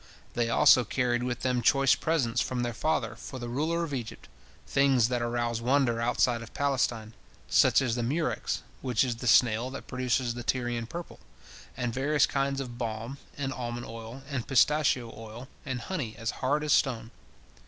They 0.33 0.49
also 0.49 0.83
carried 0.83 1.21
with 1.21 1.41
them 1.41 1.61
choice 1.61 1.93
presents 1.93 2.41
from 2.41 2.63
their 2.63 2.73
father 2.73 3.15
for 3.15 3.37
the 3.37 3.47
ruler 3.47 3.83
of 3.83 3.93
Egypt, 3.93 4.27
things 4.65 5.09
that 5.09 5.21
arouse 5.21 5.61
wonder 5.61 6.01
outside 6.01 6.41
of 6.41 6.55
Palestine, 6.55 7.13
such 7.47 7.83
as 7.83 7.93
the 7.93 8.01
murex, 8.01 8.63
which 8.81 9.03
is 9.03 9.17
the 9.17 9.27
snail 9.27 9.69
that 9.69 9.85
produces 9.85 10.33
the 10.33 10.41
Tyrian 10.41 10.87
purple, 10.87 11.19
and 11.77 11.93
various 11.93 12.25
kinds 12.25 12.59
of 12.59 12.79
balm, 12.79 13.19
and 13.37 13.53
almond 13.53 13.85
oil, 13.85 14.23
and 14.27 14.47
pistachio 14.47 15.13
oil, 15.15 15.47
and 15.67 15.81
honey 15.81 16.15
as 16.17 16.31
hard 16.41 16.63
as 16.63 16.73
stone. 16.73 17.11